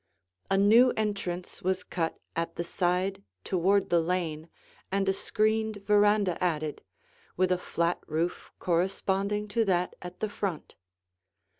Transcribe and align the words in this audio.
A 0.49 0.57
new 0.57 0.89
entrance 0.97 1.61
was 1.61 1.83
cut 1.83 2.17
at 2.35 2.55
the 2.55 2.63
side 2.63 3.21
toward 3.43 3.91
the 3.91 3.99
lane, 4.01 4.49
and 4.91 5.07
a 5.07 5.13
screened 5.13 5.83
veranda 5.85 6.43
added, 6.43 6.81
with 7.37 7.51
a 7.51 7.59
flat 7.59 8.01
roof 8.07 8.51
corresponding 8.57 9.47
to 9.49 9.63
that 9.65 9.93
at 10.01 10.19
the 10.19 10.27
front. 10.29 10.73